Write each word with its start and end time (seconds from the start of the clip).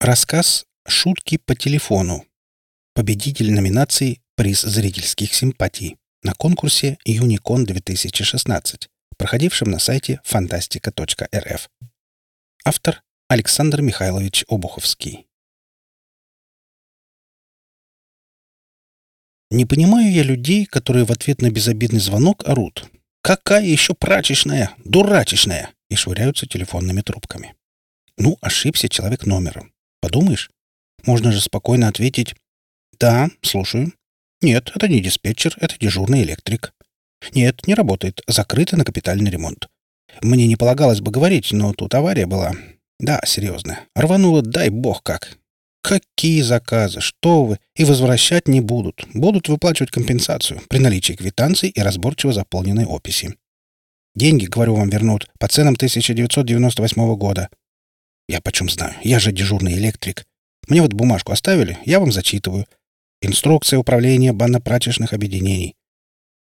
Рассказ 0.00 0.66
«Шутки 0.86 1.38
по 1.38 1.54
телефону». 1.54 2.26
Победитель 2.92 3.50
номинации 3.50 4.20
«Приз 4.34 4.60
зрительских 4.60 5.32
симпатий» 5.32 5.96
на 6.22 6.34
конкурсе 6.34 6.98
Юникон 7.06 7.64
2016, 7.64 8.90
проходившем 9.16 9.70
на 9.70 9.78
сайте 9.78 10.20
фантастика.рф. 10.22 11.70
Автор 12.66 13.02
Александр 13.28 13.80
Михайлович 13.80 14.44
Обуховский. 14.48 15.26
Не 19.50 19.64
понимаю 19.64 20.12
я 20.12 20.24
людей, 20.24 20.66
которые 20.66 21.06
в 21.06 21.10
ответ 21.10 21.40
на 21.40 21.50
безобидный 21.50 22.00
звонок 22.00 22.46
орут. 22.46 22.90
«Какая 23.22 23.64
еще 23.64 23.94
прачечная! 23.94 24.74
Дурачечная!» 24.84 25.70
и 25.88 25.96
швыряются 25.96 26.46
телефонными 26.46 27.00
трубками. 27.00 27.54
Ну, 28.18 28.36
ошибся 28.42 28.90
человек 28.90 29.24
номером. 29.24 29.72
Подумаешь, 30.06 30.50
можно 31.04 31.32
же 31.32 31.40
спокойно 31.40 31.88
ответить 31.88 32.36
«Да, 33.00 33.28
слушаю». 33.42 33.92
«Нет, 34.40 34.70
это 34.72 34.86
не 34.86 35.00
диспетчер, 35.00 35.56
это 35.60 35.76
дежурный 35.80 36.22
электрик». 36.22 36.72
«Нет, 37.34 37.66
не 37.66 37.74
работает, 37.74 38.20
закрыто 38.28 38.76
на 38.76 38.84
капитальный 38.84 39.32
ремонт». 39.32 39.66
Мне 40.22 40.46
не 40.46 40.54
полагалось 40.54 41.00
бы 41.00 41.10
говорить, 41.10 41.50
но 41.50 41.72
тут 41.72 41.92
авария 41.96 42.26
была. 42.26 42.52
Да, 43.00 43.20
серьезно. 43.26 43.80
Рвануло, 43.96 44.42
дай 44.42 44.68
бог 44.68 45.02
как. 45.02 45.38
Какие 45.82 46.42
заказы? 46.42 47.00
Что 47.00 47.44
вы? 47.44 47.58
И 47.74 47.84
возвращать 47.84 48.46
не 48.46 48.60
будут. 48.60 49.08
Будут 49.12 49.48
выплачивать 49.48 49.90
компенсацию 49.90 50.62
при 50.68 50.78
наличии 50.78 51.14
квитанций 51.14 51.70
и 51.70 51.80
разборчиво 51.80 52.32
заполненной 52.32 52.86
описи. 52.86 53.36
Деньги, 54.14 54.46
говорю 54.46 54.76
вам, 54.76 54.88
вернут 54.88 55.28
по 55.40 55.48
ценам 55.48 55.74
1998 55.74 57.16
года. 57.16 57.48
Я 58.28 58.40
почем 58.40 58.68
знаю? 58.68 58.94
Я 59.02 59.18
же 59.18 59.32
дежурный 59.32 59.74
электрик. 59.74 60.26
Мне 60.68 60.82
вот 60.82 60.92
бумажку 60.92 61.32
оставили, 61.32 61.78
я 61.84 62.00
вам 62.00 62.10
зачитываю. 62.10 62.66
Инструкция 63.22 63.78
управления 63.78 64.32
банно-прачечных 64.32 65.12
объединений. 65.12 65.76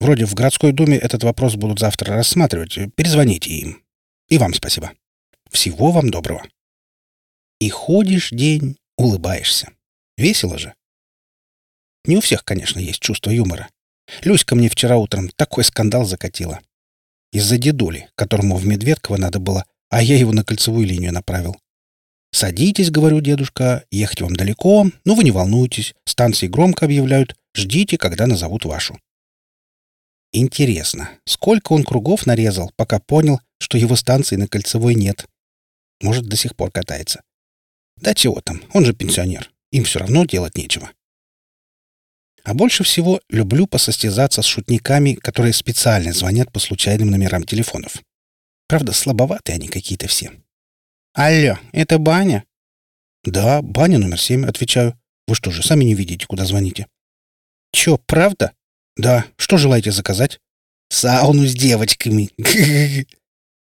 Вроде 0.01 0.25
в 0.25 0.35
городской 0.35 0.73
думе 0.73 0.97
этот 0.97 1.23
вопрос 1.25 1.55
будут 1.55 1.79
завтра 1.79 2.15
рассматривать. 2.15 2.79
Перезвоните 2.95 3.51
им. 3.51 3.83
И 4.29 4.39
вам 4.39 4.55
спасибо. 4.55 4.93
Всего 5.51 5.93
вам 5.93 6.11
доброго. 6.11 6.43
И 7.61 7.69
ходишь 7.69 8.31
день, 8.31 8.77
улыбаешься. 8.97 9.71
Весело 10.17 10.59
же. 10.59 10.75
Не 12.05 12.17
у 12.17 12.21
всех, 12.21 12.45
конечно, 12.45 12.81
есть 12.81 13.01
чувство 13.01 13.31
юмора. 13.31 13.69
Люська 14.23 14.55
мне 14.55 14.69
вчера 14.69 14.97
утром 14.97 15.29
такой 15.31 15.65
скандал 15.65 16.05
закатила. 16.05 16.61
Из-за 17.33 17.57
дедули, 17.57 18.09
которому 18.15 18.57
в 18.57 18.67
Медведково 18.67 19.17
надо 19.17 19.39
было, 19.39 19.65
а 19.89 20.03
я 20.03 20.17
его 20.17 20.33
на 20.33 20.45
кольцевую 20.45 20.87
линию 20.87 21.13
направил. 21.13 21.57
«Садитесь,— 22.35 22.91
говорю, 22.91 23.21
дедушка,— 23.21 23.85
ехать 23.93 24.21
вам 24.21 24.35
далеко, 24.35 24.87
но 25.05 25.15
вы 25.15 25.23
не 25.23 25.31
волнуйтесь, 25.31 25.95
станции 26.05 26.49
громко 26.49 26.85
объявляют, 26.85 27.37
ждите, 27.55 27.97
когда 27.97 28.27
назовут 28.27 28.65
вашу». 28.65 28.99
Интересно, 30.33 31.11
сколько 31.27 31.75
он 31.75 31.85
кругов 31.85 32.27
нарезал, 32.27 32.73
пока 32.75 32.99
понял, 32.99 33.41
что 33.61 33.79
его 33.79 33.95
станции 33.95 34.35
на 34.35 34.49
Кольцевой 34.49 34.97
нет? 34.97 35.27
Может, 36.01 36.27
до 36.27 36.35
сих 36.35 36.57
пор 36.57 36.73
катается. 36.73 37.23
Да 37.99 38.15
чего 38.15 38.41
там, 38.41 38.61
он 38.73 38.85
же 38.85 38.95
пенсионер, 38.95 39.53
им 39.71 39.85
все 39.85 40.01
равно 40.01 40.25
делать 40.25 40.57
нечего. 40.57 40.91
А 42.43 42.53
больше 42.53 42.83
всего 42.83 43.21
люблю 43.29 43.69
посостязаться 43.69 44.43
с 44.43 44.47
шутниками, 44.47 45.15
которые 45.15 45.53
специально 45.53 46.13
звонят 46.13 46.51
по 46.51 46.59
случайным 46.59 47.13
номерам 47.13 47.45
телефонов. 47.45 48.03
Правда, 48.67 48.91
слабоватые 48.91 49.55
они 49.55 49.69
какие-то 49.69 50.09
все. 50.09 50.33
«Алло, 51.15 51.61
это 51.71 51.99
баня?» 51.99 52.45
«Да, 53.23 53.63
баня 53.63 53.99
номер 53.99 54.21
семь»,— 54.21 54.45
отвечаю. 54.47 54.99
«Вы 55.29 55.37
что 55.37 55.53
же, 55.53 55.63
сами 55.63 55.85
не 55.85 55.95
видите, 55.95 56.27
куда 56.27 56.45
звоните?» 56.45 56.89
«Чё, 57.73 57.99
правда?» 57.99 58.53
«Да. 58.97 59.25
Что 59.37 59.57
желаете 59.57 59.93
заказать?» 59.93 60.41
«Сауну 60.89 61.47
с 61.47 61.55
девочками». 61.55 62.31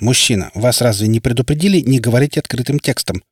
«Мужчина, 0.00 0.50
вас 0.54 0.80
разве 0.80 1.06
не 1.06 1.20
предупредили 1.20 1.78
не 1.78 2.00
говорить 2.00 2.36
открытым 2.36 2.80
текстом?» 2.80 3.22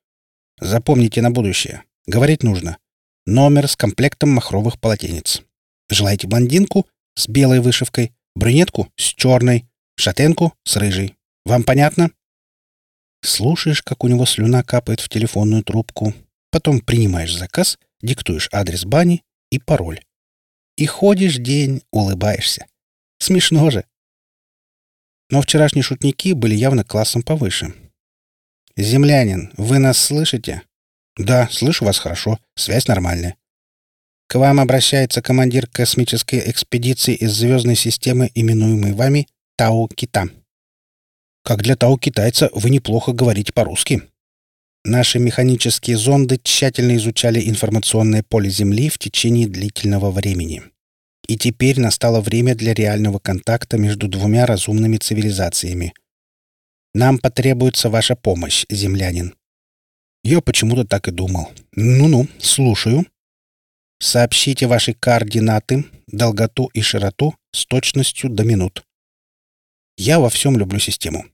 «Запомните 0.60 1.20
на 1.20 1.32
будущее. 1.32 1.82
Говорить 2.06 2.44
нужно. 2.44 2.78
Номер 3.26 3.66
с 3.66 3.75
комплектом 3.75 4.30
махровых 4.30 4.78
полотенец. 4.78 5.42
Желаете 5.91 6.28
блондинку 6.28 6.86
с 7.16 7.26
белой 7.26 7.58
вышивкой, 7.58 8.12
брюнетку 8.36 8.88
с 8.96 9.02
черной, 9.02 9.66
шатенку 9.96 10.54
с 10.62 10.76
рыжей. 10.76 11.16
Вам 11.44 11.64
понятно?» 11.64 12.12
Слушаешь, 13.22 13.82
как 13.82 14.04
у 14.04 14.08
него 14.08 14.26
слюна 14.26 14.62
капает 14.62 15.00
в 15.00 15.08
телефонную 15.08 15.62
трубку. 15.62 16.12
Потом 16.50 16.80
принимаешь 16.80 17.34
заказ, 17.34 17.78
диктуешь 18.02 18.48
адрес 18.52 18.84
бани 18.84 19.22
и 19.50 19.58
пароль. 19.58 20.00
И 20.76 20.86
ходишь 20.86 21.36
день, 21.36 21.82
улыбаешься. 21.90 22.66
Смешно 23.18 23.70
же. 23.70 23.84
Но 25.30 25.40
вчерашние 25.40 25.82
шутники 25.82 26.32
были 26.32 26.54
явно 26.54 26.84
классом 26.84 27.22
повыше. 27.22 27.72
«Землянин, 28.76 29.52
вы 29.56 29.78
нас 29.78 29.98
слышите?» 29.98 30.62
«Да, 31.16 31.48
слышу 31.50 31.84
вас 31.84 31.98
хорошо. 31.98 32.38
Связь 32.54 32.88
нормальная». 32.88 33.36
«К 34.28 34.36
вам 34.36 34.60
обращается 34.60 35.20
командир 35.20 35.66
космической 35.66 36.50
экспедиции 36.50 37.14
из 37.14 37.32
звездной 37.32 37.76
системы, 37.76 38.30
именуемой 38.34 38.92
вами 38.92 39.28
Тау-Кита». 39.56 40.30
Как 41.44 41.62
для 41.62 41.76
того 41.76 41.98
китайца 41.98 42.50
вы 42.53 42.70
неплохо 42.70 43.12
говорите 43.12 43.53
по-русски. 43.53 44.03
Наши 44.84 45.19
механические 45.19 45.97
зонды 45.97 46.41
тщательно 46.42 46.97
изучали 46.97 47.48
информационное 47.48 48.22
поле 48.22 48.50
Земли 48.50 48.88
в 48.88 48.98
течение 48.98 49.48
длительного 49.48 50.10
времени. 50.10 50.62
И 51.28 51.36
теперь 51.36 51.81
настало 51.81 52.20
время 52.20 52.54
для 52.54 52.75
реального 52.75 53.19
контакта 53.19 53.78
между 53.78 54.08
двумя 54.08 54.44
разумными 54.44 54.97
цивилизациями. 54.97 55.94
Нам 56.94 57.19
потребуется 57.19 57.91
ваша 57.91 58.16
помощь, 58.16 58.66
землянин. 58.69 59.34
Я 60.25 60.41
почему-то 60.41 60.84
так 60.84 61.08
и 61.08 61.10
думал. 61.10 61.50
Ну-ну, 61.75 62.28
слушаю. 62.38 63.06
Сообщите 64.00 64.66
ваши 64.66 64.94
координаты, 64.94 65.84
долготу 66.06 66.70
и 66.75 66.82
широту 66.82 67.34
с 67.52 67.66
точностью 67.66 68.31
до 68.31 68.44
минут. 68.44 68.84
Я 69.97 70.19
во 70.19 70.28
всем 70.28 70.56
люблю 70.56 70.78
систему. 70.78 71.25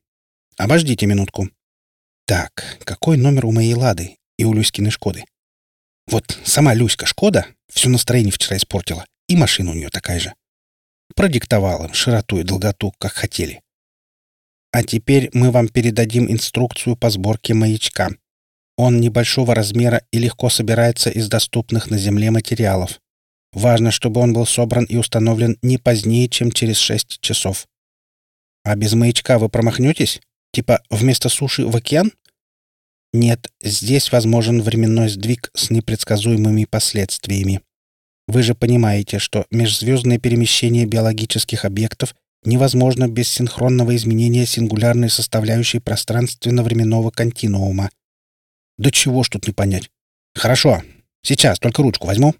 Обождите 0.58 1.06
минутку. 1.06 1.48
Так, 2.26 2.78
какой 2.84 3.16
номер 3.16 3.46
у 3.46 3.52
моей 3.52 3.74
Лады 3.74 4.16
и 4.36 4.44
у 4.44 4.52
Люськиной 4.52 4.90
Шкоды? 4.90 5.24
Вот 6.08 6.36
сама 6.44 6.74
Люська 6.74 7.06
Шкода 7.06 7.46
все 7.72 7.88
настроение 7.88 8.32
вчера 8.32 8.56
испортила, 8.56 9.06
и 9.28 9.36
машина 9.36 9.70
у 9.70 9.74
нее 9.74 9.88
такая 9.88 10.18
же. 10.18 10.34
Продиктовал 11.14 11.84
им 11.84 11.94
широту 11.94 12.40
и 12.40 12.42
долготу, 12.42 12.92
как 12.98 13.12
хотели. 13.12 13.62
А 14.72 14.82
теперь 14.82 15.30
мы 15.32 15.52
вам 15.52 15.68
передадим 15.68 16.28
инструкцию 16.28 16.96
по 16.96 17.08
сборке 17.08 17.54
маячка. 17.54 18.10
Он 18.76 19.00
небольшого 19.00 19.54
размера 19.54 20.02
и 20.10 20.18
легко 20.18 20.50
собирается 20.50 21.08
из 21.08 21.28
доступных 21.28 21.88
на 21.88 21.98
Земле 21.98 22.32
материалов. 22.32 23.00
Важно, 23.52 23.92
чтобы 23.92 24.20
он 24.20 24.32
был 24.32 24.44
собран 24.44 24.84
и 24.84 24.96
установлен 24.96 25.56
не 25.62 25.78
позднее, 25.78 26.28
чем 26.28 26.50
через 26.50 26.78
6 26.78 27.20
часов. 27.20 27.68
А 28.64 28.74
без 28.74 28.94
маячка 28.94 29.38
вы 29.38 29.48
промахнетесь? 29.48 30.20
Типа 30.52 30.82
вместо 30.90 31.28
суши 31.28 31.66
в 31.66 31.76
океан? 31.76 32.12
Нет, 33.12 33.50
здесь 33.60 34.12
возможен 34.12 34.62
временной 34.62 35.08
сдвиг 35.08 35.50
с 35.54 35.70
непредсказуемыми 35.70 36.64
последствиями. 36.64 37.62
Вы 38.26 38.42
же 38.42 38.54
понимаете, 38.54 39.18
что 39.18 39.46
межзвездное 39.50 40.18
перемещение 40.18 40.84
биологических 40.84 41.64
объектов 41.64 42.14
невозможно 42.44 43.08
без 43.08 43.28
синхронного 43.28 43.96
изменения 43.96 44.44
сингулярной 44.44 45.08
составляющей 45.08 45.78
пространственно-временного 45.78 47.10
континуума. 47.10 47.90
Да 48.76 48.90
чего 48.90 49.22
ж 49.22 49.30
тут 49.30 49.46
не 49.46 49.54
понять? 49.54 49.90
Хорошо, 50.34 50.82
сейчас 51.22 51.58
только 51.58 51.82
ручку 51.82 52.06
возьму. 52.06 52.34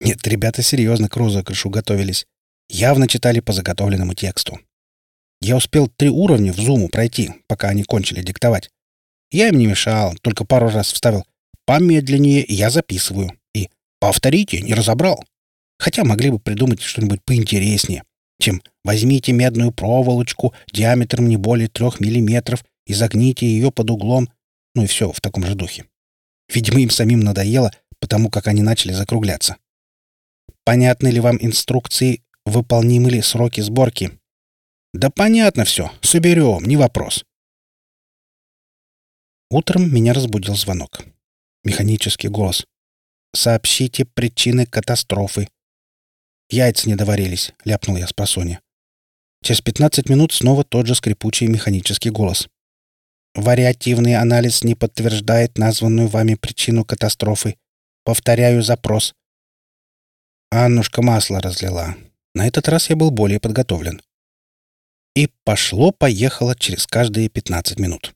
Нет, 0.00 0.26
ребята 0.26 0.62
серьезно 0.62 1.08
к 1.08 1.16
розыгрышу 1.16 1.68
готовились. 1.68 2.26
Явно 2.68 3.08
читали 3.08 3.40
по 3.40 3.52
заготовленному 3.52 4.14
тексту. 4.14 4.60
Я 5.40 5.56
успел 5.56 5.88
три 5.88 6.08
уровня 6.08 6.52
в 6.52 6.56
зуму 6.56 6.88
пройти, 6.88 7.30
пока 7.46 7.68
они 7.68 7.84
кончили 7.84 8.22
диктовать. 8.22 8.70
Я 9.30 9.48
им 9.48 9.58
не 9.58 9.66
мешал, 9.66 10.14
только 10.22 10.44
пару 10.44 10.68
раз 10.68 10.92
вставил 10.92 11.24
«помедленнее, 11.66 12.44
я 12.48 12.70
записываю» 12.70 13.32
и 13.54 13.68
«повторите, 14.00 14.60
не 14.62 14.74
разобрал». 14.74 15.24
Хотя 15.78 16.04
могли 16.04 16.30
бы 16.30 16.38
придумать 16.38 16.82
что-нибудь 16.82 17.22
поинтереснее, 17.24 18.02
чем 18.40 18.62
«возьмите 18.84 19.32
медную 19.32 19.70
проволочку 19.70 20.54
диаметром 20.72 21.28
не 21.28 21.36
более 21.36 21.68
трех 21.68 22.00
миллиметров 22.00 22.64
и 22.86 22.94
загните 22.94 23.46
ее 23.46 23.70
под 23.70 23.90
углом», 23.90 24.28
ну 24.74 24.84
и 24.84 24.86
все 24.86 25.12
в 25.12 25.20
таком 25.20 25.44
же 25.44 25.54
духе. 25.54 25.84
Видимо, 26.52 26.80
им 26.80 26.90
самим 26.90 27.20
надоело, 27.20 27.70
потому 28.00 28.30
как 28.30 28.46
они 28.46 28.62
начали 28.62 28.92
закругляться. 28.92 29.56
Понятны 30.64 31.08
ли 31.08 31.20
вам 31.20 31.38
инструкции, 31.40 32.22
выполнимы 32.44 33.10
ли 33.10 33.22
сроки 33.22 33.60
сборки? 33.60 34.17
Да 34.92 35.10
понятно 35.10 35.64
все. 35.64 35.90
Соберем, 36.00 36.64
не 36.64 36.76
вопрос. 36.76 37.24
Утром 39.50 39.92
меня 39.92 40.12
разбудил 40.12 40.56
звонок. 40.56 41.00
Механический 41.64 42.28
голос. 42.28 42.66
«Сообщите 43.34 44.04
причины 44.04 44.64
катастрофы». 44.66 45.48
«Яйца 46.50 46.88
не 46.88 46.96
доварились»,— 46.96 47.52
ляпнул 47.64 47.96
я 47.96 48.06
с 48.06 48.12
просонья. 48.12 48.60
Через 49.42 49.60
пятнадцать 49.60 50.08
минут 50.08 50.32
снова 50.32 50.64
тот 50.64 50.86
же 50.86 50.94
скрипучий 50.94 51.46
механический 51.46 52.10
голос. 52.10 52.48
«Вариативный 53.34 54.16
анализ 54.16 54.64
не 54.64 54.74
подтверждает 54.74 55.58
названную 55.58 56.08
вами 56.08 56.34
причину 56.34 56.84
катастрофы. 56.84 57.56
Повторяю 58.04 58.62
запрос». 58.62 59.14
Аннушка 60.50 61.02
масло 61.02 61.40
разлила. 61.40 61.96
На 62.34 62.46
этот 62.46 62.68
раз 62.68 62.88
я 62.88 62.96
был 62.96 63.10
более 63.10 63.40
подготовлен. 63.40 64.00
И 65.18 65.28
пошло-поехало 65.42 66.54
через 66.54 66.86
каждые 66.86 67.28
пятнадцать 67.28 67.80
минут. 67.80 68.14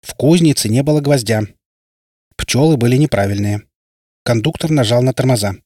В 0.00 0.14
кузнице 0.14 0.70
не 0.70 0.82
было 0.82 1.02
гвоздя. 1.02 1.42
Пчелы 2.34 2.78
были 2.78 2.96
неправильные. 2.96 3.68
Кондуктор 4.24 4.70
нажал 4.70 5.02
на 5.02 5.12
тормоза. 5.12 5.56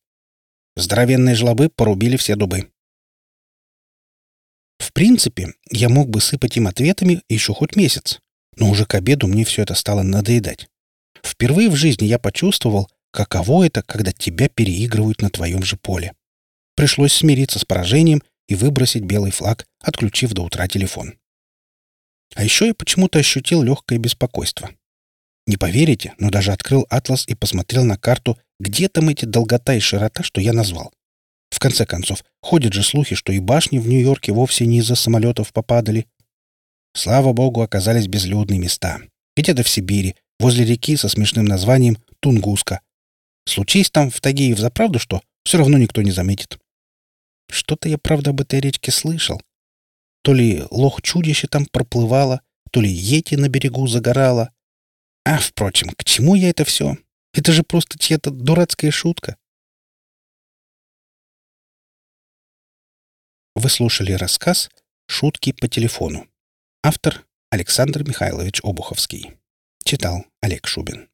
Здоровенные 0.75 1.37
жлобы 1.37 1.69
порубили 1.69 2.17
все 2.17 2.35
дубы. 2.35 2.69
В 4.79 4.93
принципе, 4.93 5.55
я 5.71 5.89
мог 5.89 6.09
бы 6.09 6.21
сыпать 6.21 6.57
им 6.57 6.67
ответами 6.67 7.23
еще 7.29 7.55
хоть 7.55 7.77
месяц, 7.77 8.19
но 8.57 8.69
уже 8.69 8.85
к 8.85 8.97
обеду 8.97 9.29
мне 9.29 9.45
все 9.45 9.63
это 9.63 9.77
стало 9.77 10.03
надоедать. 10.03 10.69
Впервые 11.23 11.71
в 11.71 11.77
жизни 11.77 12.05
я 12.05 12.19
почувствовал, 12.19 12.91
каково 13.13 13.69
это, 13.69 13.85
когда 13.85 14.11
тебя 14.11 14.49
переигрывают 14.49 15.23
на 15.23 15.31
твоем 15.31 15.63
же 15.63 15.77
поле. 15.77 16.15
Пришлось 16.75 17.13
смириться 17.13 17.61
с 17.61 17.65
поражением 17.65 18.25
и 18.49 18.55
выбросить 18.55 19.05
белый 19.05 19.31
флаг, 19.31 19.67
отключив 19.81 20.33
до 20.33 20.43
утра 20.43 20.69
телефон. 20.69 21.15
А 22.35 22.45
еще 22.45 22.67
я 22.67 22.75
почему-то 22.75 23.19
ощутил 23.19 23.63
легкое 23.63 23.99
беспокойство. 23.99 24.71
Не 25.47 25.57
поверите, 25.57 26.15
но 26.19 26.31
даже 26.31 26.53
открыл 26.53 26.87
атлас 26.91 27.27
и 27.29 27.35
посмотрел 27.35 27.85
на 27.85 27.97
карту, 27.97 28.39
где 28.59 28.89
там 28.89 29.09
эти 29.09 29.25
долгота 29.25 29.75
и 29.75 29.81
широта, 29.81 30.23
что 30.23 30.41
я 30.41 30.53
назвал. 30.53 30.93
В 31.51 31.59
конце 31.59 31.87
концов, 31.87 32.25
ходят 32.43 32.73
же 32.73 32.83
слухи, 32.83 33.15
что 33.15 33.33
и 33.33 33.39
башни 33.39 33.79
в 33.79 33.87
Нью-Йорке 33.87 34.33
вовсе 34.33 34.67
не 34.67 34.79
из-за 34.79 34.97
самолетов 34.97 35.53
попадали. 35.53 36.07
Слава 36.95 37.33
богу, 37.33 37.63
оказались 37.63 38.09
безлюдные 38.09 38.59
места. 38.59 39.01
Где-то 39.37 39.63
в 39.63 39.69
Сибири, 39.69 40.17
возле 40.41 40.65
реки 40.65 40.97
со 40.97 41.09
смешным 41.09 41.45
названием 41.45 41.99
Тунгуска. 42.21 42.81
Случись 43.47 43.91
там 43.91 44.11
в 44.11 44.21
Таге 44.21 44.49
и 44.49 44.55
в 44.55 44.59
заправду 44.59 44.99
что, 44.99 45.23
все 45.45 45.59
равно 45.59 45.79
никто 45.79 46.03
не 46.03 46.11
заметит. 46.11 46.59
Что-то 47.49 47.89
я, 47.89 47.99
правда, 47.99 48.31
об 48.31 48.41
этой 48.41 48.61
речке 48.61 48.91
слышал. 48.91 49.41
То 50.23 50.33
ли 50.33 50.65
лох-чудище 50.71 51.47
там 51.49 51.67
проплывало, 51.67 52.41
то 52.73 52.81
ли 52.81 52.91
ети 52.91 53.37
на 53.37 53.49
берегу 53.49 53.87
загорало. 53.87 54.53
А, 55.25 55.39
впрочем, 55.39 55.91
к 55.91 56.05
чему 56.05 56.35
я 56.35 56.51
это 56.51 56.65
все? 56.65 56.97
Это 57.33 57.53
же 57.53 57.63
просто 57.63 57.99
чья-то 57.99 58.31
дурацкая 58.31 58.91
шутка. 58.91 59.37
Вы 63.55 63.71
слушали 63.71 64.13
рассказ 64.13 64.69
«Шутки 65.07 65.53
по 65.53 65.69
телефону». 65.69 66.29
Автор 66.83 67.25
Александр 67.51 68.07
Михайлович 68.07 68.61
Обуховский. 68.63 69.33
Читал 69.85 70.27
Олег 70.41 70.67
Шубин. 70.67 71.09